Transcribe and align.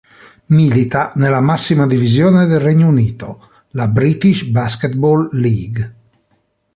Milita 0.47 1.13
nella 1.17 1.41
massima 1.41 1.85
divisione 1.85 2.47
del 2.47 2.59
Regno 2.59 2.87
Unito, 2.87 3.49
la 3.73 3.87
British 3.87 4.45
Basketball 4.45 5.29
League. 5.33 5.95